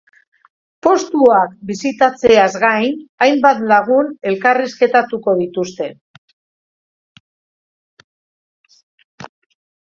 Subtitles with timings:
[0.85, 5.91] Postuak bisitatzeaz gain, hainbat lagun elkarrizketatuko dituzte.